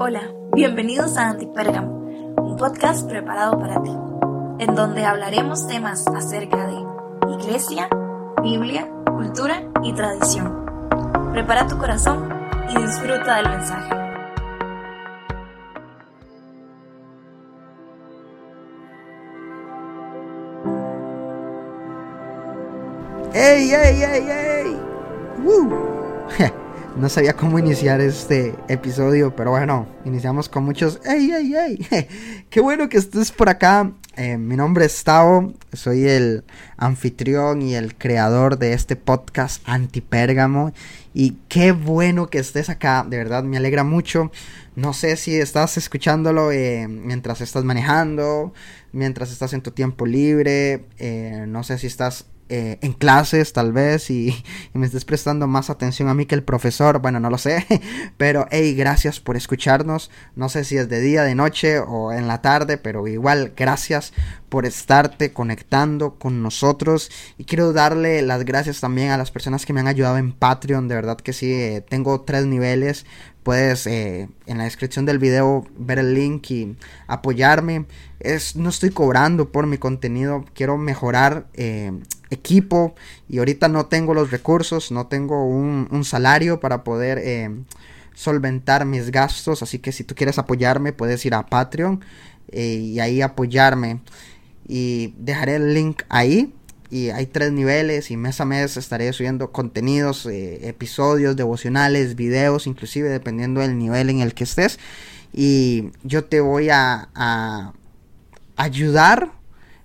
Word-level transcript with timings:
Hola, 0.00 0.32
bienvenidos 0.54 1.16
a 1.16 1.30
Antipérgamo, 1.30 1.90
un 2.40 2.56
podcast 2.56 3.08
preparado 3.08 3.58
para 3.58 3.82
ti, 3.82 3.90
en 4.60 4.76
donde 4.76 5.04
hablaremos 5.04 5.66
temas 5.66 6.06
acerca 6.06 6.68
de 6.68 7.32
iglesia, 7.32 7.88
Biblia, 8.40 8.88
cultura 9.06 9.64
y 9.82 9.92
tradición. 9.92 10.64
Prepara 11.32 11.66
tu 11.66 11.76
corazón 11.78 12.28
y 12.68 12.80
disfruta 12.80 13.38
del 13.38 13.48
mensaje. 13.48 13.94
¡Ey, 23.34 23.74
ey, 23.74 24.02
ey, 24.04 24.30
ey! 24.30 24.80
¡Woo! 25.42 25.88
no 26.98 27.08
sabía 27.08 27.34
cómo 27.34 27.58
iniciar 27.60 28.00
este 28.00 28.54
episodio, 28.68 29.34
pero 29.36 29.50
bueno, 29.50 29.86
iniciamos 30.04 30.48
con 30.48 30.64
muchos 30.64 31.00
¡Ey, 31.06 31.30
ey, 31.30 31.54
ey! 31.54 32.06
¡Qué 32.50 32.60
bueno 32.60 32.88
que 32.88 32.98
estés 32.98 33.30
por 33.30 33.48
acá! 33.48 33.92
Eh, 34.16 34.36
mi 34.36 34.56
nombre 34.56 34.84
es 34.84 35.04
Tao, 35.04 35.54
soy 35.72 36.08
el 36.08 36.42
anfitrión 36.76 37.62
y 37.62 37.76
el 37.76 37.94
creador 37.94 38.58
de 38.58 38.72
este 38.72 38.96
podcast 38.96 39.62
Antipérgamo. 39.64 40.72
Y 41.14 41.36
qué 41.48 41.70
bueno 41.70 42.30
que 42.30 42.38
estés 42.38 42.68
acá, 42.68 43.06
de 43.08 43.16
verdad 43.16 43.44
me 43.44 43.58
alegra 43.58 43.84
mucho. 43.84 44.32
No 44.74 44.92
sé 44.92 45.16
si 45.16 45.36
estás 45.36 45.76
escuchándolo 45.76 46.50
eh, 46.50 46.88
mientras 46.88 47.40
estás 47.40 47.62
manejando, 47.62 48.52
mientras 48.90 49.30
estás 49.30 49.52
en 49.52 49.62
tu 49.62 49.70
tiempo 49.70 50.04
libre, 50.04 50.86
eh, 50.98 51.44
no 51.46 51.62
sé 51.62 51.78
si 51.78 51.86
estás 51.86 52.26
eh, 52.50 52.78
en 52.80 52.92
clases 52.92 53.52
tal 53.52 53.72
vez 53.72 54.10
y, 54.10 54.42
me 54.72 54.86
estés 54.86 55.04
prestando 55.04 55.46
más 55.46 55.70
atención 55.70 56.08
a 56.08 56.14
mí 56.14 56.26
que 56.26 56.34
el 56.34 56.42
profesor, 56.42 57.00
bueno, 57.00 57.20
no 57.20 57.30
lo 57.30 57.38
sé, 57.38 57.66
pero 58.16 58.46
hey, 58.50 58.74
gracias 58.74 59.20
por 59.20 59.36
escucharnos, 59.36 60.10
no 60.36 60.48
sé 60.48 60.64
si 60.64 60.76
es 60.76 60.88
de 60.88 61.00
día, 61.00 61.22
de 61.24 61.34
noche 61.34 61.78
o 61.80 62.12
en 62.12 62.28
la 62.28 62.40
tarde, 62.40 62.78
pero 62.78 63.06
igual 63.06 63.52
gracias 63.56 64.12
por 64.48 64.66
estarte 64.66 65.32
conectando 65.32 66.14
con 66.14 66.42
nosotros. 66.42 67.10
Y 67.36 67.44
quiero 67.44 67.72
darle 67.72 68.22
las 68.22 68.44
gracias 68.44 68.80
también 68.80 69.10
a 69.10 69.18
las 69.18 69.30
personas 69.30 69.66
que 69.66 69.72
me 69.72 69.80
han 69.80 69.88
ayudado 69.88 70.16
en 70.18 70.32
Patreon, 70.32 70.88
de 70.88 70.94
verdad 70.94 71.18
que 71.18 71.32
sí, 71.32 71.52
eh, 71.52 71.84
tengo 71.86 72.22
tres 72.22 72.46
niveles, 72.46 73.06
puedes 73.42 73.86
eh, 73.86 74.28
en 74.46 74.58
la 74.58 74.64
descripción 74.64 75.06
del 75.06 75.18
video 75.18 75.66
ver 75.76 75.98
el 75.98 76.14
link 76.14 76.50
y 76.50 76.76
apoyarme. 77.06 77.86
Es, 78.20 78.56
no 78.56 78.68
estoy 78.68 78.90
cobrando 78.90 79.52
por 79.52 79.66
mi 79.66 79.78
contenido, 79.78 80.44
quiero 80.54 80.76
mejorar 80.76 81.46
equipo 82.30 82.94
y 83.28 83.38
ahorita 83.38 83.68
no 83.68 83.86
tengo 83.86 84.14
los 84.14 84.30
recursos, 84.30 84.90
no 84.90 85.06
tengo 85.06 85.44
un, 85.46 86.04
salario 86.04 86.60
para 86.60 86.84
poder 86.84 87.18
eh, 87.18 87.50
solventar 88.14 88.84
mis 88.84 89.10
gastos, 89.10 89.62
así 89.62 89.78
que 89.78 89.92
si 89.92 90.04
tú 90.04 90.14
quieres 90.14 90.38
apoyarme 90.38 90.92
puedes 90.92 91.24
ir 91.24 91.34
a 91.34 91.46
Patreon 91.46 92.04
y 92.50 92.98
ahí 93.00 93.20
apoyarme 93.20 94.00
y 94.66 95.14
dejaré 95.18 95.56
el 95.56 95.74
link 95.74 96.02
ahí 96.08 96.54
y 96.90 97.10
hay 97.10 97.26
tres 97.26 97.52
niveles 97.52 98.10
y 98.10 98.16
mes 98.16 98.40
a 98.40 98.44
mes 98.44 98.76
estaré 98.76 99.12
subiendo 99.12 99.52
contenidos, 99.52 100.24
eh, 100.26 100.68
episodios, 100.68 101.36
devocionales, 101.36 102.14
videos, 102.14 102.66
inclusive 102.66 103.08
dependiendo 103.08 103.60
del 103.60 103.78
nivel 103.78 104.08
en 104.08 104.20
el 104.20 104.32
que 104.32 104.44
estés. 104.44 104.78
Y 105.32 105.90
yo 106.02 106.24
te 106.24 106.40
voy 106.40 106.70
a 106.70 107.08
ayudar 108.56 109.37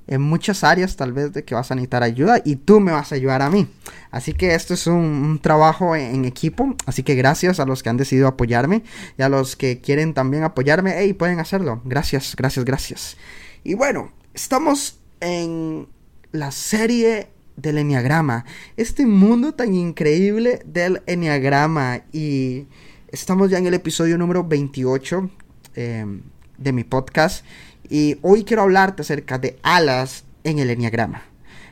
en 0.08 0.22
muchas 0.22 0.64
áreas 0.64 0.96
tal 0.96 1.14
vez 1.14 1.34
de 1.34 1.44
que 1.44 1.56
vas 1.56 1.72
a 1.72 1.76
necesitar 1.76 2.04
ayuda 2.04 2.42
y 2.44 2.58
tú 2.58 2.80
me 2.80 2.92
vas 2.92 3.12
a 3.12 3.16
ayudar 3.16 3.42
a 3.42 3.50
mí. 3.50 3.68
Así 4.12 4.34
que 4.34 4.54
esto 4.54 4.74
es 4.74 4.88
un, 4.88 5.40
trabajo 5.42 5.96
en, 5.96 6.26
equipo, 6.26 6.76
así 6.86 7.04
que 7.04 7.16
gracias 7.16 7.60
a 7.60 7.66
los 7.66 7.84
que 7.84 7.90
han 7.90 7.98
decidido 7.98 8.28
apoyarme 8.28 8.84
y 9.18 9.22
a 9.22 9.30
los 9.30 9.56
que 9.56 9.80
quieren 9.80 10.14
también 10.14 10.44
apoyarme, 10.44 10.94
hey, 10.98 11.14
pueden 11.14 11.40
hacerlo. 11.40 11.82
Gracias, 11.86 12.36
gracias, 12.36 12.66
gracias. 12.66 13.18
Y 13.64 13.76
bueno, 13.76 14.12
estamos 14.34 15.00
en 15.20 15.88
la 16.32 16.52
serie 16.52 17.30
del 17.56 17.78
Enneagrama. 17.78 18.46
Este 18.78 19.06
mundo 19.06 19.54
tan 19.54 19.74
increíble 19.74 20.62
del 20.66 21.02
Enneagrama. 21.06 22.02
Y 22.12 22.68
estamos 23.10 23.50
ya 23.50 23.58
en 23.58 23.68
el 23.68 23.74
episodio 23.74 24.18
número 24.18 24.44
28 24.44 25.30
em, 25.76 26.22
de 26.58 26.74
mi 26.74 26.84
podcast. 26.84 27.46
Y 27.90 28.18
hoy 28.22 28.44
quiero 28.44 28.64
hablarte 28.64 29.02
acerca 29.02 29.38
de 29.38 29.58
alas 29.64 30.24
en 30.44 30.60
el 30.60 30.70
Enneagrama. 30.70 31.24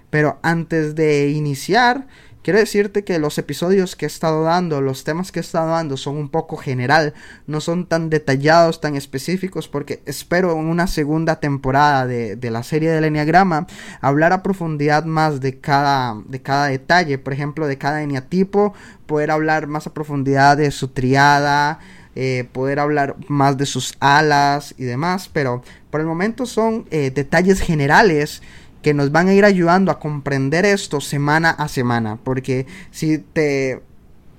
Pero 0.10 0.40
antes 0.42 0.96
de 0.96 1.30
iniciar, 1.30 2.08
Quiero 2.44 2.58
decirte 2.58 3.04
que 3.04 3.20
los 3.20 3.38
episodios 3.38 3.96
que 3.96 4.06
he 4.06 4.08
estado 4.08 4.44
dando, 4.44 4.82
los 4.82 5.04
temas 5.04 5.32
que 5.32 5.40
he 5.40 5.42
estado 5.42 5.70
dando 5.70 5.96
son 5.96 6.18
un 6.18 6.28
poco 6.28 6.58
general, 6.58 7.14
no 7.46 7.62
son 7.62 7.86
tan 7.86 8.10
detallados, 8.10 8.82
tan 8.82 8.96
específicos, 8.96 9.68
porque 9.68 10.02
espero 10.08 10.52
en 10.54 10.66
una 10.66 10.88
segunda 10.88 11.40
temporada 11.40 12.08
de, 12.08 12.38
la 12.50 12.64
serie 12.64 12.90
del 12.90 13.04
Enneagrama 13.04 13.68
hablar 14.02 14.34
a 14.34 14.42
profundidad 14.42 15.06
más 15.06 15.40
de 15.40 15.60
cada, 15.60 16.20
de 16.26 16.42
cada 16.42 16.68
detalle, 16.68 17.20
por 17.20 17.34
ejemplo, 17.34 17.68
de 17.68 17.78
cada 17.78 18.02
eneatipo, 18.02 18.74
poder 19.06 19.30
hablar 19.30 19.68
más 19.68 19.86
a 19.86 19.94
profundidad 19.94 20.58
de 20.58 20.72
su 20.72 20.88
triada, 20.88 21.78
eh, 22.16 22.50
poder 22.52 22.80
hablar 22.80 23.18
más 23.28 23.56
de 23.58 23.68
sus 23.68 23.96
alas 24.00 24.74
y 24.80 24.84
demás, 24.84 25.30
pero 25.32 25.62
por 25.91 26.02
el 26.02 26.07
momento 26.07 26.46
son 26.46 26.85
eh, 26.90 27.12
detalles 27.13 27.59
generales 27.59 28.41
que 28.81 28.94
nos 28.94 29.12
van 29.12 29.28
a 29.28 29.34
ir 29.34 29.46
ayudando 29.46 29.91
a 29.91 30.00
comprender 30.00 30.66
esto 30.66 31.02
semana 31.02 31.52
a 31.52 31.68
semana. 31.68 32.18
Porque 32.24 32.66
si 32.90 33.19
te 33.19 33.84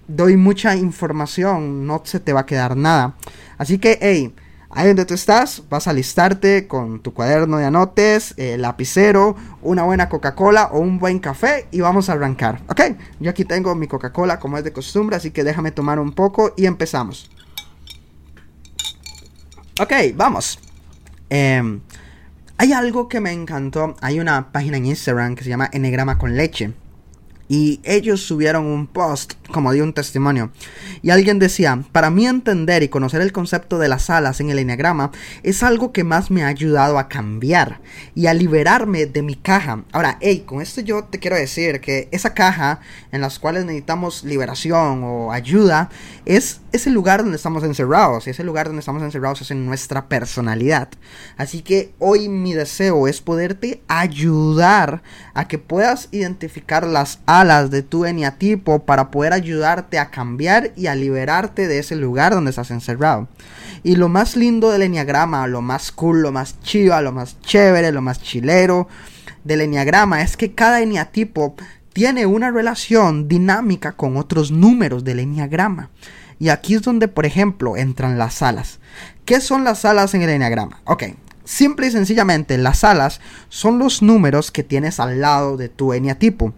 doy 0.08 0.36
mucha 0.36 0.74
información, 0.74 1.86
no 1.86 2.02
se 2.04 2.18
te 2.18 2.32
va 2.32 2.40
a 2.40 2.46
quedar 2.46 2.76
nada. 2.76 3.14
Así 3.58 3.78
que, 3.78 3.98
hey, 4.00 4.34
ahí 4.70 4.88
donde 4.88 5.04
tú 5.04 5.14
estás, 5.14 5.62
vas 5.68 5.86
a 5.86 5.92
listarte 5.92 6.66
con 6.66 7.00
tu 7.00 7.14
cuaderno 7.14 7.58
de 7.58 7.66
anotes, 7.66 8.34
lapicero, 8.58 9.36
una 9.60 9.84
buena 9.84 10.08
Coca-Cola 10.08 10.70
o 10.72 10.80
un 10.80 10.98
buen 10.98 11.20
café 11.20 11.68
y 11.70 11.80
vamos 11.80 12.08
a 12.08 12.14
arrancar. 12.14 12.62
Ok, 12.68 12.80
yo 13.20 13.30
aquí 13.30 13.44
tengo 13.44 13.74
mi 13.74 13.86
Coca-Cola 13.86 14.40
como 14.40 14.58
es 14.58 14.64
de 14.64 14.72
costumbre, 14.72 15.16
así 15.16 15.30
que 15.30 15.44
déjame 15.44 15.70
tomar 15.70 16.00
un 16.00 16.12
poco 16.12 16.54
y 16.56 16.66
empezamos. 16.66 17.30
Ok, 19.80 19.92
vamos. 20.14 20.58
Eh, 21.34 21.80
hay 22.58 22.72
algo 22.74 23.08
que 23.08 23.20
me 23.20 23.32
encantó. 23.32 23.96
Hay 24.02 24.20
una 24.20 24.52
página 24.52 24.76
en 24.76 24.84
Instagram 24.84 25.34
que 25.34 25.44
se 25.44 25.48
llama 25.48 25.70
Enegrama 25.72 26.18
con 26.18 26.36
leche. 26.36 26.74
Y 27.48 27.80
ellos 27.84 28.22
subieron 28.22 28.64
un 28.64 28.86
post 28.86 29.34
como 29.50 29.72
de 29.72 29.82
un 29.82 29.92
testimonio. 29.92 30.50
Y 31.02 31.10
alguien 31.10 31.38
decía, 31.38 31.82
para 31.92 32.10
mí 32.10 32.26
entender 32.26 32.82
y 32.82 32.88
conocer 32.88 33.20
el 33.20 33.32
concepto 33.32 33.78
de 33.78 33.88
las 33.88 34.08
alas 34.10 34.40
en 34.40 34.50
el 34.50 34.58
enneagrama 34.58 35.10
es 35.42 35.62
algo 35.62 35.92
que 35.92 36.04
más 36.04 36.30
me 36.30 36.44
ha 36.44 36.46
ayudado 36.46 36.98
a 36.98 37.08
cambiar 37.08 37.80
y 38.14 38.26
a 38.26 38.34
liberarme 38.34 39.06
de 39.06 39.22
mi 39.22 39.34
caja. 39.34 39.84
Ahora, 39.92 40.18
hey, 40.20 40.44
con 40.46 40.62
esto 40.62 40.80
yo 40.80 41.04
te 41.04 41.18
quiero 41.18 41.36
decir 41.36 41.80
que 41.80 42.08
esa 42.10 42.34
caja 42.34 42.80
en 43.10 43.20
las 43.20 43.38
cuales 43.38 43.64
necesitamos 43.64 44.24
liberación 44.24 45.02
o 45.04 45.32
ayuda 45.32 45.90
es 46.24 46.60
ese 46.72 46.90
lugar 46.90 47.22
donde 47.22 47.36
estamos 47.36 47.64
encerrados. 47.64 48.26
Y 48.26 48.30
ese 48.30 48.44
lugar 48.44 48.66
donde 48.66 48.80
estamos 48.80 49.02
encerrados 49.02 49.42
es 49.42 49.50
en 49.50 49.66
nuestra 49.66 50.08
personalidad. 50.08 50.88
Así 51.36 51.62
que 51.62 51.92
hoy 51.98 52.28
mi 52.28 52.54
deseo 52.54 53.08
es 53.08 53.20
poderte 53.20 53.82
ayudar 53.88 55.02
a 55.34 55.48
que 55.48 55.58
puedas 55.58 56.08
identificar 56.12 56.86
las 56.86 57.18
alas 57.26 57.31
de 57.32 57.82
tu 57.82 58.04
eneatipo 58.04 58.84
para 58.84 59.10
poder 59.10 59.32
ayudarte 59.32 59.98
a 59.98 60.10
cambiar 60.10 60.72
y 60.76 60.88
a 60.88 60.94
liberarte 60.94 61.66
de 61.66 61.78
ese 61.78 61.96
lugar 61.96 62.34
donde 62.34 62.50
estás 62.50 62.70
encerrado. 62.70 63.26
Y 63.82 63.96
lo 63.96 64.10
más 64.10 64.36
lindo 64.36 64.70
del 64.70 64.82
enneagrama, 64.82 65.46
lo 65.46 65.62
más 65.62 65.92
cool, 65.92 66.20
lo 66.20 66.30
más 66.30 66.60
chiva, 66.60 67.00
lo 67.00 67.10
más 67.10 67.40
chévere, 67.40 67.90
lo 67.90 68.02
más 68.02 68.20
chilero 68.20 68.86
del 69.44 69.62
enneagrama 69.62 70.20
es 70.20 70.36
que 70.36 70.52
cada 70.52 70.82
eneatipo 70.82 71.54
tiene 71.94 72.26
una 72.26 72.50
relación 72.50 73.28
dinámica 73.28 73.92
con 73.92 74.18
otros 74.18 74.50
números 74.50 75.02
del 75.02 75.20
enneagrama. 75.20 75.88
Y 76.38 76.50
aquí 76.50 76.74
es 76.74 76.82
donde, 76.82 77.08
por 77.08 77.24
ejemplo, 77.24 77.78
entran 77.78 78.18
las 78.18 78.42
alas. 78.42 78.78
¿Qué 79.24 79.40
son 79.40 79.64
las 79.64 79.86
alas 79.86 80.12
en 80.12 80.20
el 80.20 80.28
enneagrama? 80.28 80.82
Ok, 80.84 81.04
simple 81.44 81.86
y 81.86 81.90
sencillamente, 81.92 82.58
las 82.58 82.84
alas 82.84 83.22
son 83.48 83.78
los 83.78 84.02
números 84.02 84.50
que 84.50 84.62
tienes 84.62 85.00
al 85.00 85.22
lado 85.22 85.56
de 85.56 85.70
tu 85.70 85.94
eneatipo. 85.94 86.52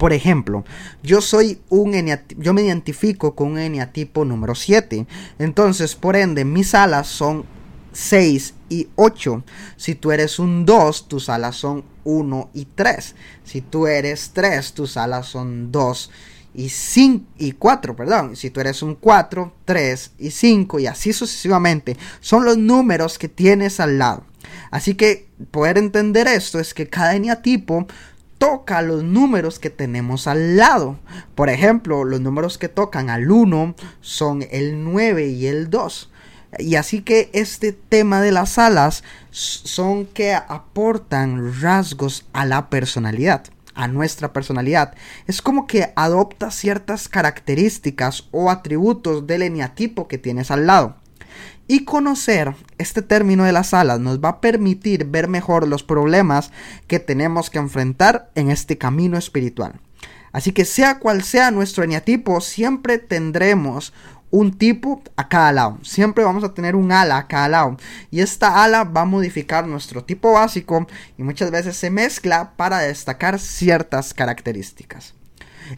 Por 0.00 0.14
ejemplo, 0.14 0.64
yo 1.02 1.20
soy 1.20 1.60
un 1.68 1.92
yo 2.38 2.54
me 2.54 2.62
identifico 2.62 3.34
con 3.34 3.48
un 3.48 3.58
eneatipo 3.58 4.24
número 4.24 4.54
7. 4.54 5.06
Entonces, 5.38 5.94
por 5.94 6.16
ende, 6.16 6.46
mis 6.46 6.74
alas 6.74 7.06
son 7.06 7.44
6 7.92 8.54
y 8.70 8.88
8. 8.96 9.44
Si 9.76 9.94
tú 9.94 10.10
eres 10.10 10.38
un 10.38 10.64
2, 10.64 11.06
tus 11.06 11.28
alas 11.28 11.56
son 11.56 11.84
1 12.04 12.48
y 12.54 12.64
3. 12.64 13.14
Si 13.44 13.60
tú 13.60 13.86
eres 13.86 14.30
3, 14.32 14.72
tus 14.72 14.96
alas 14.96 15.26
son 15.26 15.70
2 15.70 16.10
y 16.54 16.70
5 16.70 17.26
y 17.36 17.52
4, 17.52 17.94
perdón. 17.94 18.36
Si 18.36 18.48
tú 18.48 18.60
eres 18.60 18.82
un 18.82 18.94
4, 18.94 19.52
3 19.66 20.12
y 20.18 20.30
5 20.30 20.78
y 20.78 20.86
así 20.86 21.12
sucesivamente. 21.12 21.98
Son 22.20 22.46
los 22.46 22.56
números 22.56 23.18
que 23.18 23.28
tienes 23.28 23.80
al 23.80 23.98
lado. 23.98 24.24
Así 24.70 24.94
que 24.94 25.28
poder 25.50 25.78
entender 25.78 26.26
esto 26.26 26.58
es 26.58 26.74
que 26.74 26.88
cada 26.88 27.16
eneatipo 27.16 27.86
toca 28.40 28.80
los 28.80 29.04
números 29.04 29.58
que 29.58 29.68
tenemos 29.68 30.26
al 30.26 30.56
lado. 30.56 30.98
Por 31.34 31.50
ejemplo, 31.50 32.04
los 32.04 32.22
números 32.22 32.56
que 32.56 32.68
tocan 32.68 33.10
al 33.10 33.30
1 33.30 33.74
son 34.00 34.46
el 34.50 34.82
9 34.82 35.28
y 35.28 35.46
el 35.46 35.68
2. 35.68 36.10
Y 36.58 36.76
así 36.76 37.02
que 37.02 37.28
este 37.34 37.72
tema 37.72 38.22
de 38.22 38.32
las 38.32 38.58
alas 38.58 39.04
son 39.30 40.06
que 40.06 40.32
aportan 40.32 41.60
rasgos 41.60 42.26
a 42.32 42.46
la 42.46 42.70
personalidad 42.70 43.44
a 43.74 43.88
nuestra 43.88 44.32
personalidad. 44.32 44.94
Es 45.26 45.40
como 45.40 45.66
que 45.66 45.92
adopta 45.96 46.50
ciertas 46.50 47.08
características 47.08 48.24
o 48.30 48.50
atributos 48.50 49.26
del 49.26 49.42
eneatipo 49.42 50.06
que 50.08 50.18
tienes 50.18 50.50
al 50.50 50.66
lado. 50.66 50.96
Y 51.70 51.84
conocer 51.84 52.56
este 52.78 53.00
término 53.00 53.44
de 53.44 53.52
las 53.52 53.74
alas 53.74 54.00
nos 54.00 54.18
va 54.18 54.30
a 54.30 54.40
permitir 54.40 55.04
ver 55.04 55.28
mejor 55.28 55.68
los 55.68 55.84
problemas 55.84 56.50
que 56.88 56.98
tenemos 56.98 57.48
que 57.48 57.60
enfrentar 57.60 58.28
en 58.34 58.50
este 58.50 58.76
camino 58.76 59.16
espiritual. 59.16 59.78
Así 60.32 60.50
que 60.50 60.64
sea 60.64 60.98
cual 60.98 61.22
sea 61.22 61.52
nuestro 61.52 61.84
eneatipo, 61.84 62.40
siempre 62.40 62.98
tendremos 62.98 63.92
un 64.32 64.58
tipo 64.58 65.00
a 65.14 65.28
cada 65.28 65.52
lado. 65.52 65.78
Siempre 65.84 66.24
vamos 66.24 66.42
a 66.42 66.54
tener 66.54 66.74
un 66.74 66.90
ala 66.90 67.18
a 67.18 67.28
cada 67.28 67.48
lado. 67.48 67.76
Y 68.10 68.18
esta 68.18 68.64
ala 68.64 68.82
va 68.82 69.02
a 69.02 69.04
modificar 69.04 69.68
nuestro 69.68 70.02
tipo 70.02 70.32
básico 70.32 70.88
y 71.16 71.22
muchas 71.22 71.52
veces 71.52 71.76
se 71.76 71.88
mezcla 71.88 72.54
para 72.56 72.80
destacar 72.80 73.38
ciertas 73.38 74.12
características. 74.12 75.14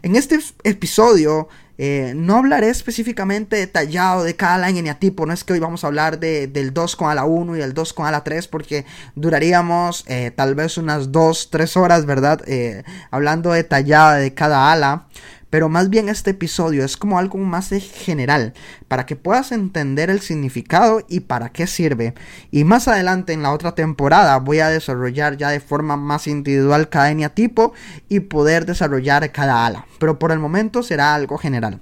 En 0.01 0.15
este 0.15 0.39
episodio 0.63 1.47
eh, 1.77 2.13
no 2.15 2.37
hablaré 2.37 2.69
específicamente 2.69 3.55
detallado 3.55 4.23
de 4.23 4.35
cada 4.35 4.55
ala 4.55 4.69
en 4.69 4.77
eneatipo. 4.77 5.25
No 5.25 5.33
es 5.33 5.43
que 5.43 5.53
hoy 5.53 5.59
vamos 5.59 5.83
a 5.83 5.87
hablar 5.87 6.19
de, 6.19 6.47
del 6.47 6.73
2 6.73 6.95
con 6.95 7.09
ala 7.09 7.25
1 7.25 7.57
y 7.57 7.61
el 7.61 7.73
2 7.73 7.93
con 7.93 8.05
ala 8.05 8.23
3 8.23 8.47
porque 8.47 8.85
duraríamos 9.15 10.03
eh, 10.07 10.31
tal 10.35 10.55
vez 10.55 10.77
unas 10.77 11.11
2-3 11.11 11.77
horas, 11.77 12.05
¿verdad? 12.05 12.41
Eh, 12.47 12.83
hablando 13.09 13.51
detallado 13.51 14.19
de 14.19 14.33
cada 14.33 14.71
ala 14.71 15.07
pero 15.53 15.69
más 15.69 15.91
bien 15.91 16.09
este 16.09 16.31
episodio 16.31 16.83
es 16.83 16.97
como 16.97 17.19
algo 17.19 17.37
más 17.37 17.69
general, 17.69 18.55
para 18.87 19.05
que 19.05 19.15
puedas 19.15 19.51
entender 19.51 20.09
el 20.09 20.19
significado 20.19 21.05
y 21.07 21.19
para 21.19 21.49
qué 21.49 21.67
sirve. 21.67 22.15
Y 22.49 22.63
más 22.63 22.87
adelante 22.87 23.33
en 23.33 23.43
la 23.43 23.51
otra 23.51 23.75
temporada 23.75 24.39
voy 24.39 24.61
a 24.61 24.69
desarrollar 24.69 25.37
ya 25.37 25.49
de 25.49 25.59
forma 25.59 25.95
más 25.95 26.25
individual 26.25 26.89
cada 26.89 27.29
tipo 27.29 27.73
y 28.09 28.21
poder 28.21 28.65
desarrollar 28.65 29.31
cada 29.31 29.67
ala, 29.67 29.85
pero 29.99 30.17
por 30.17 30.31
el 30.31 30.39
momento 30.39 30.81
será 30.81 31.13
algo 31.13 31.37
general. 31.37 31.81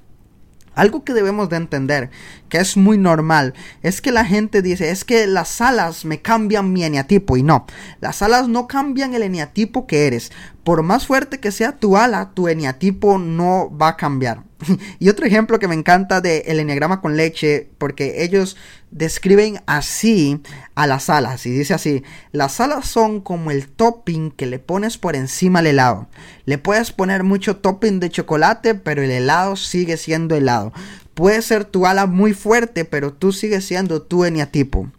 Algo 0.73 1.03
que 1.03 1.13
debemos 1.13 1.49
de 1.49 1.57
entender, 1.57 2.09
que 2.47 2.59
es 2.59 2.77
muy 2.77 2.97
normal, 2.97 3.53
es 3.81 4.01
que 4.01 4.11
la 4.11 4.25
gente 4.25 4.61
dice, 4.61 4.89
es 4.89 5.03
que 5.03 5.27
las 5.27 5.59
alas 5.59 6.05
me 6.05 6.21
cambian 6.21 6.71
mi 6.71 6.83
eneatipo 6.83 7.35
y 7.35 7.43
no, 7.43 7.65
las 7.99 8.21
alas 8.21 8.47
no 8.47 8.67
cambian 8.67 9.13
el 9.13 9.23
eneatipo 9.23 9.85
que 9.85 10.07
eres. 10.07 10.31
Por 10.63 10.83
más 10.83 11.07
fuerte 11.07 11.39
que 11.39 11.51
sea 11.51 11.77
tu 11.77 11.97
ala, 11.97 12.31
tu 12.33 12.47
eneatipo 12.47 13.17
no 13.17 13.69
va 13.75 13.89
a 13.89 13.97
cambiar. 13.97 14.43
y 14.99 15.09
otro 15.09 15.25
ejemplo 15.25 15.59
que 15.59 15.67
me 15.67 15.75
encanta 15.75 16.21
de 16.21 16.39
el 16.47 16.59
enneagrama 16.59 17.01
con 17.01 17.17
leche, 17.17 17.69
porque 17.77 18.23
ellos 18.23 18.57
describen 18.91 19.61
así 19.65 20.41
a 20.75 20.87
las 20.87 21.09
alas. 21.09 21.45
Y 21.45 21.51
dice 21.51 21.73
así, 21.73 22.03
las 22.31 22.59
alas 22.59 22.87
son 22.87 23.21
como 23.21 23.51
el 23.51 23.67
topping 23.67 24.31
que 24.31 24.45
le 24.45 24.59
pones 24.59 24.97
por 24.97 25.15
encima 25.15 25.59
al 25.59 25.67
helado. 25.67 26.09
Le 26.45 26.57
puedes 26.57 26.91
poner 26.91 27.23
mucho 27.23 27.57
topping 27.57 27.99
de 27.99 28.09
chocolate, 28.09 28.75
pero 28.75 29.01
el 29.01 29.11
helado 29.11 29.55
sigue 29.55 29.97
siendo 29.97 30.35
helado. 30.35 30.73
Puede 31.13 31.41
ser 31.41 31.65
tu 31.65 31.85
ala 31.85 32.05
muy 32.05 32.33
fuerte, 32.33 32.85
pero 32.85 33.13
tú 33.13 33.31
sigues 33.31 33.65
siendo 33.65 34.01
tu 34.01 34.25
eneatipo. 34.25 34.89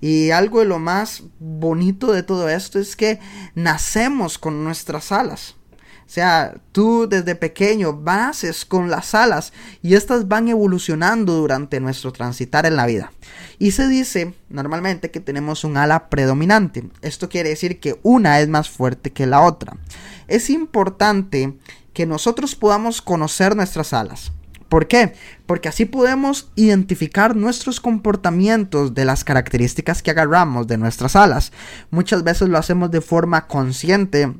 Y 0.00 0.32
algo 0.32 0.58
de 0.58 0.66
lo 0.66 0.80
más 0.80 1.22
bonito 1.38 2.12
de 2.12 2.24
todo 2.24 2.48
esto 2.48 2.80
es 2.80 2.96
que 2.96 3.20
nacemos 3.54 4.36
con 4.36 4.64
nuestras 4.64 5.12
alas. 5.12 5.54
O 6.12 6.14
sea, 6.14 6.56
tú 6.72 7.08
desde 7.08 7.34
pequeño 7.34 7.94
bases 7.94 8.66
con 8.66 8.90
las 8.90 9.14
alas 9.14 9.54
y 9.80 9.94
estas 9.94 10.28
van 10.28 10.46
evolucionando 10.46 11.32
durante 11.32 11.80
nuestro 11.80 12.12
transitar 12.12 12.66
en 12.66 12.76
la 12.76 12.84
vida. 12.84 13.12
Y 13.58 13.70
se 13.70 13.88
dice 13.88 14.34
normalmente 14.50 15.10
que 15.10 15.20
tenemos 15.20 15.64
un 15.64 15.78
ala 15.78 16.10
predominante. 16.10 16.84
Esto 17.00 17.30
quiere 17.30 17.48
decir 17.48 17.80
que 17.80 17.98
una 18.02 18.40
es 18.40 18.48
más 18.50 18.68
fuerte 18.68 19.10
que 19.10 19.24
la 19.24 19.40
otra. 19.40 19.78
Es 20.28 20.50
importante 20.50 21.56
que 21.94 22.04
nosotros 22.04 22.56
podamos 22.56 23.00
conocer 23.00 23.56
nuestras 23.56 23.94
alas. 23.94 24.32
¿Por 24.68 24.88
qué? 24.88 25.14
Porque 25.46 25.70
así 25.70 25.86
podemos 25.86 26.50
identificar 26.56 27.34
nuestros 27.34 27.80
comportamientos 27.80 28.92
de 28.92 29.06
las 29.06 29.24
características 29.24 30.02
que 30.02 30.10
agarramos 30.10 30.66
de 30.66 30.76
nuestras 30.76 31.16
alas. 31.16 31.52
Muchas 31.90 32.22
veces 32.22 32.50
lo 32.50 32.58
hacemos 32.58 32.90
de 32.90 33.00
forma 33.00 33.46
consciente 33.46 34.34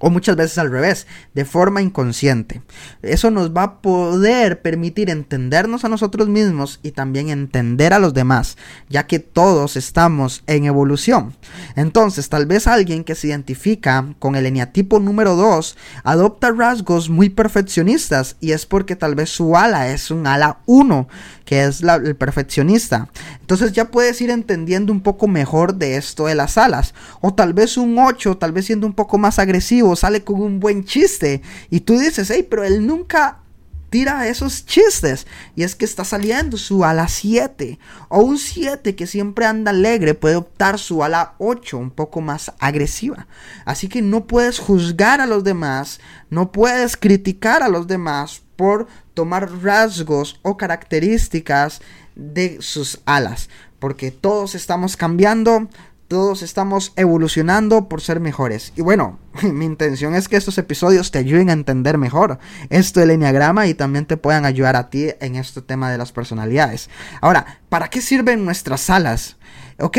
o 0.00 0.10
muchas 0.10 0.34
veces 0.34 0.58
al 0.58 0.72
revés, 0.72 1.06
de 1.34 1.44
forma 1.44 1.82
inconsciente. 1.82 2.62
Eso 3.02 3.30
nos 3.30 3.54
va 3.54 3.62
a 3.62 3.80
poder 3.80 4.62
permitir 4.62 5.10
entendernos 5.10 5.84
a 5.84 5.88
nosotros 5.88 6.28
mismos 6.28 6.80
y 6.82 6.90
también 6.90 7.28
entender 7.28 7.92
a 7.92 7.98
los 7.98 8.14
demás, 8.14 8.56
ya 8.88 9.06
que 9.06 9.20
todos 9.20 9.76
estamos 9.76 10.42
en 10.46 10.64
evolución. 10.64 11.34
Entonces, 11.76 12.28
tal 12.28 12.46
vez 12.46 12.66
alguien 12.66 13.04
que 13.04 13.14
se 13.14 13.28
identifica 13.28 14.14
con 14.18 14.34
el 14.34 14.46
eneatipo 14.46 14.98
número 14.98 15.36
2 15.36 15.76
adopta 16.02 16.50
rasgos 16.50 17.10
muy 17.10 17.28
perfeccionistas 17.28 18.36
y 18.40 18.52
es 18.52 18.66
porque 18.66 18.96
tal 18.96 19.14
vez 19.14 19.30
su 19.30 19.56
ala 19.56 19.90
es 19.92 20.10
un 20.10 20.26
ala 20.26 20.58
1 20.66 21.08
que 21.50 21.64
es 21.64 21.82
el 21.82 22.14
perfeccionista. 22.14 23.08
Entonces 23.40 23.72
ya 23.72 23.90
puedes 23.90 24.20
ir 24.20 24.30
entendiendo 24.30 24.92
un 24.92 25.00
poco 25.00 25.26
mejor 25.26 25.74
de 25.74 25.96
esto 25.96 26.26
de 26.26 26.36
las 26.36 26.56
alas. 26.56 26.94
O 27.20 27.34
tal 27.34 27.54
vez 27.54 27.76
un 27.76 27.98
8, 27.98 28.36
tal 28.36 28.52
vez 28.52 28.66
siendo 28.66 28.86
un 28.86 28.92
poco 28.92 29.18
más 29.18 29.40
agresivo, 29.40 29.96
sale 29.96 30.22
con 30.22 30.40
un 30.40 30.60
buen 30.60 30.84
chiste. 30.84 31.42
Y 31.68 31.80
tú 31.80 31.98
dices, 31.98 32.30
hey, 32.30 32.46
pero 32.48 32.62
él 32.62 32.86
nunca 32.86 33.40
tira 33.88 34.28
esos 34.28 34.64
chistes. 34.64 35.26
Y 35.56 35.64
es 35.64 35.74
que 35.74 35.86
está 35.86 36.04
saliendo 36.04 36.56
su 36.56 36.84
ala 36.84 37.08
7. 37.08 37.80
O 38.10 38.20
un 38.20 38.38
7 38.38 38.94
que 38.94 39.08
siempre 39.08 39.44
anda 39.44 39.72
alegre 39.72 40.14
puede 40.14 40.36
optar 40.36 40.78
su 40.78 41.02
ala 41.02 41.34
8, 41.38 41.78
un 41.78 41.90
poco 41.90 42.20
más 42.20 42.52
agresiva. 42.60 43.26
Así 43.64 43.88
que 43.88 44.02
no 44.02 44.28
puedes 44.28 44.60
juzgar 44.60 45.20
a 45.20 45.26
los 45.26 45.42
demás, 45.42 45.98
no 46.30 46.52
puedes 46.52 46.96
criticar 46.96 47.64
a 47.64 47.68
los 47.68 47.88
demás 47.88 48.42
por 48.54 48.86
tomar 49.14 49.62
rasgos 49.62 50.40
o 50.42 50.56
características 50.56 51.80
de 52.14 52.58
sus 52.60 53.00
alas. 53.06 53.48
Porque 53.78 54.10
todos 54.10 54.54
estamos 54.54 54.96
cambiando, 54.96 55.68
todos 56.10 56.42
estamos 56.42 56.92
evolucionando 56.96 57.88
por 57.88 58.00
ser 58.00 58.18
mejores. 58.18 58.72
Y 58.76 58.82
bueno, 58.82 59.20
mi 59.42 59.64
intención 59.64 60.14
es 60.14 60.28
que 60.28 60.36
estos 60.36 60.58
episodios 60.58 61.10
te 61.10 61.18
ayuden 61.18 61.50
a 61.50 61.54
entender 61.54 61.98
mejor 61.98 62.38
esto 62.68 63.00
del 63.00 63.12
enneagrama 63.12 63.68
y 63.68 63.74
también 63.74 64.06
te 64.06 64.16
puedan 64.16 64.44
ayudar 64.44 64.74
a 64.74 64.90
ti 64.90 65.10
en 65.20 65.36
este 65.36 65.62
tema 65.62 65.90
de 65.90 65.98
las 65.98 66.12
personalidades. 66.12 66.90
Ahora, 67.20 67.60
¿para 67.68 67.88
qué 67.88 68.00
sirven 68.00 68.44
nuestras 68.44 68.90
alas? 68.90 69.36
Ok, 69.78 69.98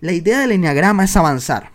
la 0.00 0.12
idea 0.12 0.40
del 0.40 0.52
enneagrama 0.52 1.04
es 1.04 1.16
avanzar. 1.16 1.72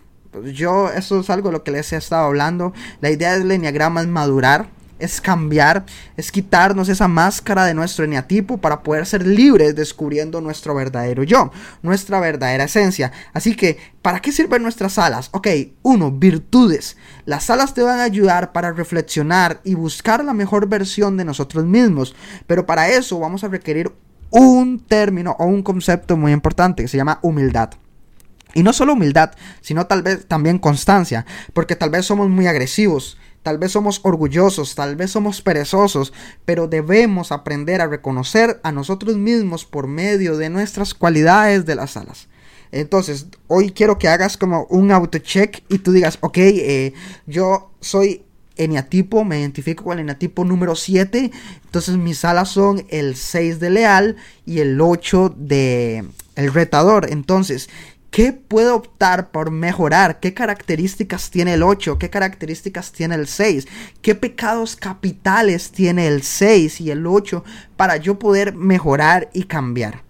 Yo, 0.52 0.90
eso 0.90 1.20
es 1.20 1.30
algo 1.30 1.50
de 1.50 1.52
lo 1.52 1.62
que 1.62 1.70
les 1.70 1.92
he 1.92 1.96
estado 1.96 2.24
hablando. 2.24 2.72
La 3.00 3.10
idea 3.10 3.38
del 3.38 3.50
enneagrama 3.50 4.00
es 4.00 4.08
madurar 4.08 4.68
es 4.98 5.20
cambiar, 5.20 5.84
es 6.16 6.30
quitarnos 6.30 6.88
esa 6.88 7.08
máscara 7.08 7.64
de 7.64 7.74
nuestro 7.74 8.04
eneatipo 8.04 8.58
para 8.58 8.82
poder 8.82 9.06
ser 9.06 9.26
libres 9.26 9.74
descubriendo 9.74 10.40
nuestro 10.40 10.74
verdadero 10.74 11.22
yo, 11.22 11.50
nuestra 11.82 12.20
verdadera 12.20 12.64
esencia. 12.64 13.12
Así 13.32 13.56
que, 13.56 13.78
¿para 14.02 14.20
qué 14.20 14.32
sirven 14.32 14.62
nuestras 14.62 14.98
alas? 14.98 15.28
Ok, 15.32 15.48
uno, 15.82 16.10
virtudes. 16.10 16.96
Las 17.24 17.50
alas 17.50 17.74
te 17.74 17.82
van 17.82 18.00
a 18.00 18.04
ayudar 18.04 18.52
para 18.52 18.72
reflexionar 18.72 19.60
y 19.64 19.74
buscar 19.74 20.24
la 20.24 20.34
mejor 20.34 20.68
versión 20.68 21.16
de 21.16 21.24
nosotros 21.24 21.64
mismos, 21.64 22.14
pero 22.46 22.66
para 22.66 22.88
eso 22.88 23.18
vamos 23.18 23.44
a 23.44 23.48
requerir 23.48 23.92
un 24.30 24.80
término 24.80 25.36
o 25.38 25.44
un 25.44 25.62
concepto 25.62 26.16
muy 26.16 26.32
importante 26.32 26.82
que 26.82 26.88
se 26.88 26.96
llama 26.96 27.18
humildad. 27.22 27.70
Y 28.54 28.62
no 28.62 28.72
solo 28.72 28.92
humildad, 28.92 29.32
sino 29.60 29.86
tal 29.86 30.02
vez 30.02 30.26
también 30.26 30.58
constancia, 30.58 31.26
porque 31.52 31.76
tal 31.76 31.90
vez 31.90 32.06
somos 32.06 32.28
muy 32.30 32.46
agresivos, 32.46 33.18
Tal 33.44 33.58
vez 33.58 33.72
somos 33.72 34.00
orgullosos, 34.04 34.74
tal 34.74 34.96
vez 34.96 35.10
somos 35.10 35.42
perezosos, 35.42 36.14
pero 36.46 36.66
debemos 36.66 37.30
aprender 37.30 37.82
a 37.82 37.86
reconocer 37.86 38.58
a 38.62 38.72
nosotros 38.72 39.18
mismos 39.18 39.66
por 39.66 39.86
medio 39.86 40.38
de 40.38 40.48
nuestras 40.48 40.94
cualidades 40.94 41.66
de 41.66 41.74
las 41.74 41.98
alas. 41.98 42.28
Entonces, 42.72 43.26
hoy 43.46 43.70
quiero 43.70 43.98
que 43.98 44.08
hagas 44.08 44.38
como 44.38 44.64
un 44.70 44.90
auto-check 44.90 45.62
y 45.68 45.78
tú 45.78 45.92
digas, 45.92 46.16
ok, 46.22 46.38
eh, 46.38 46.94
yo 47.26 47.70
soy 47.80 48.24
eneatipo, 48.56 49.24
me 49.24 49.40
identifico 49.40 49.84
con 49.84 49.98
el 49.98 50.04
eneatipo 50.04 50.46
número 50.46 50.74
7, 50.74 51.30
entonces 51.66 51.98
mis 51.98 52.24
alas 52.24 52.48
son 52.48 52.86
el 52.88 53.14
6 53.14 53.60
de 53.60 53.68
leal 53.68 54.16
y 54.46 54.60
el 54.60 54.80
8 54.80 55.34
de 55.36 56.04
el 56.34 56.52
retador. 56.52 57.10
Entonces, 57.10 57.68
¿Qué 58.14 58.32
puedo 58.32 58.76
optar 58.76 59.32
por 59.32 59.50
mejorar? 59.50 60.20
¿Qué 60.20 60.34
características 60.34 61.30
tiene 61.30 61.54
el 61.54 61.64
8? 61.64 61.98
¿Qué 61.98 62.10
características 62.10 62.92
tiene 62.92 63.16
el 63.16 63.26
6? 63.26 63.66
¿Qué 64.02 64.14
pecados 64.14 64.76
capitales 64.76 65.72
tiene 65.72 66.06
el 66.06 66.22
6 66.22 66.80
y 66.80 66.92
el 66.92 67.08
8 67.08 67.42
para 67.76 67.96
yo 67.96 68.16
poder 68.20 68.54
mejorar 68.54 69.30
y 69.32 69.46
cambiar? 69.46 70.04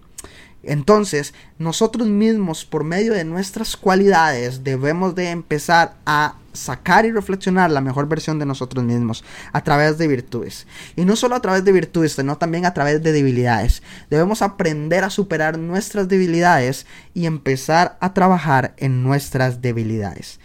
Entonces, 0.66 1.35
nosotros 1.59 2.09
mismos, 2.09 2.64
por 2.64 2.85
medio 2.85 3.14
de 3.14 3.25
nuestras 3.25 3.76
cualidades, 3.76 4.64
debemos 4.64 5.14
de 5.14 5.30
empezar 5.30 5.97
a 6.06 6.37
sacar 6.54 7.04
y 7.04 7.12
reflexionar 7.12 7.71
la 7.71 7.80
mejor 7.80 8.09
versión 8.09 8.38
de 8.38 8.47
nosotros 8.47 8.85
mismos 8.85 9.25
a 9.52 9.62
través 9.62 9.99
de 9.99 10.09
virtudes. 10.09 10.66
Y 10.97 11.04
no 11.04 11.16
solo 11.16 11.35
a 11.35 11.42
través 11.42 11.64
de 11.64 11.73
virtudes, 11.73 12.12
sino 12.12 12.38
también 12.38 12.64
a 12.64 12.75
través 12.75 13.02
de 13.02 13.12
debilidades. 13.12 13.83
Debemos 14.09 14.40
aprender 14.40 15.04
a 15.04 15.11
superar 15.11 15.59
nuestras 15.59 16.09
debilidades 16.09 16.87
y 17.12 17.26
empezar 17.26 17.99
a 18.00 18.14
trabajar 18.14 18.75
en 18.78 19.02
nuestras 19.02 19.61
debilidades. 19.61 20.40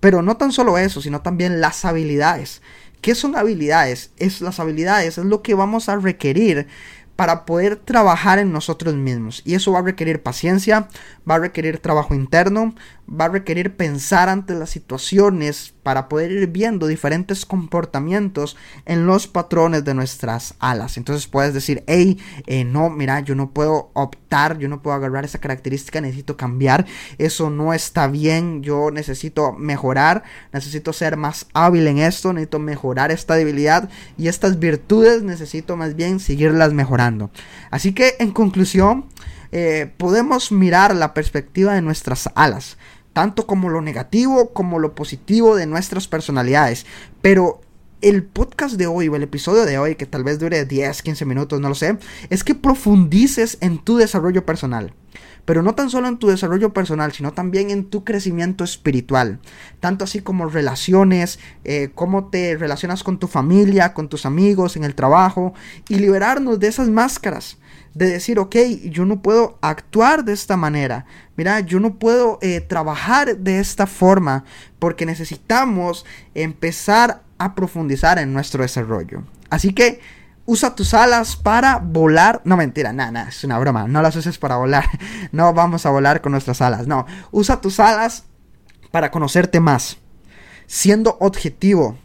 Pero 0.00 0.22
no 0.22 0.36
tan 0.38 0.50
solo 0.50 0.78
eso, 0.78 1.02
sino 1.02 1.20
también 1.20 1.60
las 1.60 1.84
habilidades. 1.84 2.62
¿Qué 3.02 3.14
son 3.14 3.36
habilidades? 3.36 4.10
Es 4.18 4.40
las 4.40 4.60
habilidades, 4.60 5.16
es 5.16 5.24
lo 5.24 5.42
que 5.42 5.54
vamos 5.54 5.88
a 5.88 5.96
requerir 5.96 6.68
para 7.20 7.44
poder 7.44 7.76
trabajar 7.76 8.38
en 8.38 8.50
nosotros 8.50 8.94
mismos. 8.94 9.42
Y 9.44 9.52
eso 9.52 9.72
va 9.72 9.80
a 9.80 9.82
requerir 9.82 10.22
paciencia, 10.22 10.88
va 11.30 11.34
a 11.34 11.38
requerir 11.38 11.78
trabajo 11.78 12.14
interno, 12.14 12.74
va 13.10 13.26
a 13.26 13.28
requerir 13.28 13.76
pensar 13.76 14.30
ante 14.30 14.54
las 14.54 14.70
situaciones 14.70 15.74
para 15.82 16.08
poder 16.08 16.30
ir 16.30 16.46
viendo 16.46 16.86
diferentes 16.86 17.44
comportamientos 17.44 18.56
en 18.86 19.06
los 19.06 19.26
patrones 19.26 19.84
de 19.84 19.94
nuestras 19.94 20.54
alas. 20.60 20.96
Entonces 20.96 21.26
puedes 21.26 21.52
decir, 21.52 21.82
hey, 21.86 22.18
eh, 22.46 22.64
no, 22.64 22.88
mira, 22.88 23.20
yo 23.20 23.34
no 23.34 23.50
puedo 23.50 23.90
optar, 23.94 24.58
yo 24.58 24.68
no 24.68 24.80
puedo 24.80 24.96
agarrar 24.96 25.24
esa 25.24 25.40
característica, 25.40 26.00
necesito 26.00 26.36
cambiar, 26.36 26.86
eso 27.18 27.50
no 27.50 27.74
está 27.74 28.06
bien, 28.06 28.62
yo 28.62 28.90
necesito 28.90 29.52
mejorar, 29.52 30.22
necesito 30.52 30.92
ser 30.92 31.16
más 31.16 31.46
hábil 31.52 31.86
en 31.86 31.98
esto, 31.98 32.32
necesito 32.32 32.60
mejorar 32.60 33.10
esta 33.10 33.34
debilidad 33.34 33.90
y 34.16 34.28
estas 34.28 34.58
virtudes 34.58 35.22
necesito 35.22 35.76
más 35.76 35.96
bien 35.96 36.20
seguirlas 36.20 36.72
mejorando. 36.72 37.09
Así 37.70 37.92
que 37.92 38.14
en 38.18 38.32
conclusión, 38.32 39.06
eh, 39.52 39.92
podemos 39.96 40.52
mirar 40.52 40.94
la 40.94 41.14
perspectiva 41.14 41.74
de 41.74 41.82
nuestras 41.82 42.30
alas 42.34 42.76
tanto 43.12 43.46
como 43.46 43.68
lo 43.68 43.80
negativo 43.80 44.52
como 44.52 44.78
lo 44.78 44.94
positivo 44.94 45.56
de 45.56 45.66
nuestras 45.66 46.08
personalidades. 46.08 46.86
Pero 47.20 47.60
el 48.02 48.22
podcast 48.22 48.76
de 48.76 48.86
hoy 48.86 49.08
o 49.08 49.16
el 49.16 49.22
episodio 49.22 49.66
de 49.66 49.78
hoy, 49.78 49.94
que 49.94 50.06
tal 50.06 50.24
vez 50.24 50.38
dure 50.38 50.64
10, 50.64 51.02
15 51.02 51.24
minutos, 51.26 51.60
no 51.60 51.68
lo 51.68 51.74
sé, 51.74 51.98
es 52.30 52.44
que 52.44 52.54
profundices 52.54 53.58
en 53.60 53.78
tu 53.78 53.96
desarrollo 53.96 54.46
personal. 54.46 54.94
Pero 55.50 55.64
no 55.64 55.74
tan 55.74 55.90
solo 55.90 56.06
en 56.06 56.16
tu 56.16 56.28
desarrollo 56.28 56.72
personal, 56.72 57.10
sino 57.10 57.32
también 57.32 57.70
en 57.70 57.86
tu 57.86 58.04
crecimiento 58.04 58.62
espiritual. 58.62 59.40
Tanto 59.80 60.04
así 60.04 60.20
como 60.20 60.48
relaciones, 60.48 61.40
eh, 61.64 61.90
cómo 61.92 62.26
te 62.26 62.56
relacionas 62.56 63.02
con 63.02 63.18
tu 63.18 63.26
familia, 63.26 63.92
con 63.92 64.08
tus 64.08 64.26
amigos, 64.26 64.76
en 64.76 64.84
el 64.84 64.94
trabajo. 64.94 65.52
Y 65.88 65.96
liberarnos 65.96 66.60
de 66.60 66.68
esas 66.68 66.88
máscaras 66.88 67.58
de 67.94 68.08
decir, 68.10 68.38
ok, 68.38 68.54
yo 68.84 69.04
no 69.06 69.22
puedo 69.22 69.58
actuar 69.60 70.24
de 70.24 70.34
esta 70.34 70.56
manera, 70.56 71.04
mira, 71.36 71.58
yo 71.58 71.80
no 71.80 71.98
puedo 71.98 72.38
eh, 72.42 72.60
trabajar 72.60 73.36
de 73.36 73.58
esta 73.58 73.88
forma, 73.88 74.44
porque 74.78 75.04
necesitamos 75.04 76.06
empezar 76.32 77.24
a 77.38 77.56
profundizar 77.56 78.20
en 78.20 78.32
nuestro 78.32 78.62
desarrollo. 78.62 79.24
Así 79.48 79.72
que 79.72 79.98
usa 80.50 80.74
tus 80.74 80.94
alas 80.94 81.36
para 81.36 81.78
volar. 81.78 82.42
No, 82.44 82.56
mentira, 82.56 82.92
nada, 82.92 83.12
nada, 83.12 83.28
es 83.28 83.44
una 83.44 83.56
broma. 83.60 83.86
No 83.86 84.02
las 84.02 84.16
uses 84.16 84.36
para 84.36 84.56
volar. 84.56 84.84
No 85.32 85.54
vamos 85.54 85.86
a 85.86 85.90
volar 85.90 86.20
con 86.20 86.32
nuestras 86.32 86.60
alas. 86.60 86.88
No, 86.88 87.06
usa 87.30 87.60
tus 87.60 87.78
alas 87.78 88.24
para 88.90 89.12
conocerte 89.12 89.60
más. 89.60 89.98
Siendo 90.66 91.16
objetivo, 91.20 91.98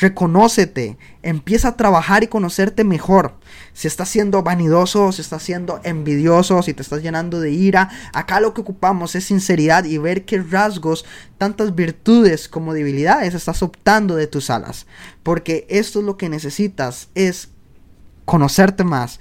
reconócete, 0.00 0.96
empieza 1.22 1.68
a 1.68 1.76
trabajar 1.76 2.24
y 2.24 2.28
conocerte 2.28 2.82
mejor. 2.82 3.34
Si 3.74 3.88
estás 3.88 4.08
siendo 4.08 4.42
vanidoso, 4.42 5.12
si 5.12 5.20
estás 5.20 5.42
siendo 5.42 5.78
envidioso, 5.84 6.62
si 6.62 6.72
te 6.72 6.80
estás 6.80 7.02
llenando 7.02 7.40
de 7.40 7.50
ira, 7.50 7.90
acá 8.14 8.40
lo 8.40 8.54
que 8.54 8.62
ocupamos 8.62 9.14
es 9.16 9.26
sinceridad 9.26 9.84
y 9.84 9.98
ver 9.98 10.24
qué 10.24 10.42
rasgos, 10.42 11.04
tantas 11.36 11.74
virtudes 11.74 12.48
como 12.48 12.72
debilidades 12.72 13.34
estás 13.34 13.62
optando 13.62 14.16
de 14.16 14.28
tus 14.28 14.48
alas. 14.48 14.86
Porque 15.22 15.66
esto 15.68 15.98
es 15.98 16.06
lo 16.06 16.16
que 16.16 16.30
necesitas, 16.30 17.10
es 17.14 17.51
conocerte 18.24 18.84
más. 18.84 19.20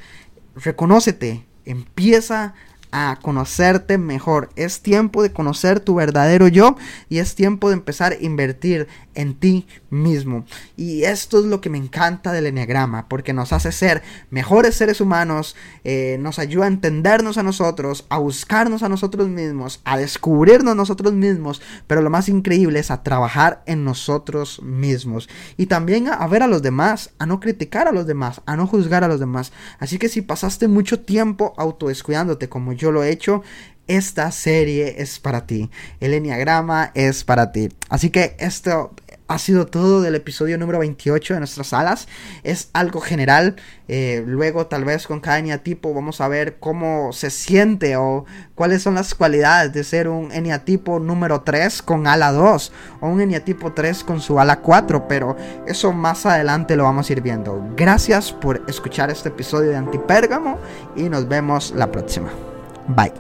Reconócete, 0.56 1.48
empieza 1.66 2.54
a 2.92 3.18
conocerte 3.22 3.98
mejor. 3.98 4.50
Es 4.56 4.82
tiempo 4.82 5.24
de 5.24 5.32
conocer 5.32 5.80
tu 5.80 5.96
verdadero 5.96 6.48
yo 6.48 6.76
y 7.10 7.20
es 7.20 7.36
tiempo 7.36 7.70
de 7.70 7.76
empezar 7.76 8.14
a 8.14 8.24
invertir 8.24 8.88
en 9.16 9.36
ti 9.36 9.68
mismo. 9.90 10.46
Y 10.78 11.04
esto 11.04 11.40
es 11.40 11.46
lo 11.46 11.62
que 11.62 11.70
me 11.70 11.78
encanta 11.78 12.32
del 12.32 12.46
enneagrama, 12.46 13.08
porque 13.10 13.34
nos 13.34 13.54
hace 13.54 13.72
ser 13.72 14.02
mejores 14.30 14.76
seres 14.76 15.02
humanos, 15.02 15.56
eh, 15.84 16.18
nos 16.20 16.40
ayuda 16.40 16.66
a 16.66 16.70
entendernos 16.70 17.38
a 17.38 17.44
nosotros, 17.44 18.06
a 18.10 18.18
buscarnos 18.18 18.84
a 18.84 18.90
nosotros 18.90 19.28
mismos, 19.28 19.82
a 19.84 19.98
descubrirnos 19.98 20.76
nosotros 20.76 21.14
mismos, 21.14 21.62
pero 21.88 22.02
lo 22.02 22.10
más 22.10 22.30
increíble 22.30 22.80
es 22.80 22.92
a 22.92 23.04
trabajar 23.04 23.64
en 23.66 23.84
nosotros 23.84 24.62
mismos 24.62 25.30
y 25.58 25.66
también 25.66 26.08
a, 26.08 26.14
a 26.14 26.28
ver 26.28 26.44
a 26.44 26.48
los 26.48 26.62
demás, 26.62 27.12
a 27.20 27.26
no 27.26 27.40
criticar 27.40 27.88
a 27.88 27.92
los 27.92 28.08
demás, 28.08 28.42
a 28.46 28.56
no 28.56 28.68
juzgar 28.68 29.04
a 29.04 29.08
los 29.08 29.20
demás. 29.20 29.52
Así 29.80 29.98
que 29.98 30.10
si 30.10 30.22
pasaste 30.22 30.68
mucho 30.68 31.02
tiempo 31.02 31.54
autodescuidándote 31.58 32.50
como 32.50 32.74
yo 32.82 32.92
lo 32.92 33.04
he 33.04 33.12
hecho, 33.12 33.44
esta 33.88 34.32
serie 34.32 34.96
es 35.02 35.20
para 35.20 35.46
ti. 35.46 35.70
El 36.00 36.14
enneagrama 36.14 36.92
es 36.96 37.24
para 37.24 37.52
ti. 37.52 37.70
Así 37.90 38.10
que 38.10 38.36
esto 38.40 38.94
ha 39.28 39.38
sido 39.38 39.66
todo 39.66 40.02
del 40.02 40.16
episodio 40.16 40.58
número 40.58 40.80
28 40.80 41.36
de 41.36 41.40
nuestras 41.40 41.68
salas. 41.68 42.08
Es 42.44 42.70
algo 42.74 43.02
general. 43.02 43.56
Eh, 43.88 44.24
luego, 44.26 44.68
tal 44.68 44.84
vez 44.84 45.08
con 45.08 45.20
cada 45.20 45.40
eneatipo, 45.40 45.94
vamos 45.94 46.22
a 46.22 46.28
ver 46.28 46.58
cómo 46.60 47.14
se 47.14 47.30
siente 47.30 47.96
o 47.98 48.26
cuáles 48.56 48.82
son 48.82 48.96
las 48.96 49.14
cualidades 49.14 49.74
de 49.74 49.84
ser 49.84 50.08
un 50.08 50.32
eneatipo 50.32 51.00
número 51.00 51.42
3 51.42 51.82
con 51.82 52.08
ala 52.08 52.32
2 52.32 52.72
o 53.02 53.08
un 53.08 53.22
eneatipo 53.22 53.74
3 53.74 54.04
con 54.04 54.22
su 54.22 54.40
ala 54.40 54.60
4. 54.62 55.08
Pero 55.08 55.36
eso 55.68 55.92
más 55.94 56.26
adelante 56.26 56.76
lo 56.76 56.84
vamos 56.84 57.10
a 57.10 57.14
ir 57.14 57.22
viendo. 57.22 57.62
Gracias 57.76 58.32
por 58.32 58.64
escuchar 58.68 59.12
este 59.12 59.30
episodio 59.30 59.70
de 59.70 59.78
Antipérgamo 59.78 60.58
y 60.96 61.04
nos 61.04 61.28
vemos 61.28 61.74
la 61.76 61.92
próxima. 61.92 62.51
Bye. 62.88 63.14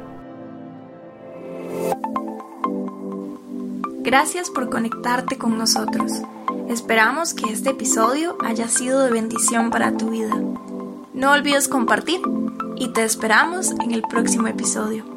Gracias 4.04 4.50
por 4.50 4.70
conectarte 4.70 5.38
con 5.38 5.58
nosotros. 5.58 6.12
Esperamos 6.68 7.34
que 7.34 7.52
este 7.52 7.72
episodio 7.72 8.36
haya 8.44 8.68
sido 8.68 9.04
de 9.04 9.12
bendición 9.12 9.70
para 9.70 9.96
tu 9.96 10.10
vida. 10.10 10.36
No 11.14 11.32
olvides 11.32 11.68
compartir 11.68 12.22
y 12.78 12.94
te 12.94 13.04
esperamos 13.04 13.72
en 13.72 13.92
el 13.92 14.02
próximo 14.02 14.48
episodio. 14.48 15.11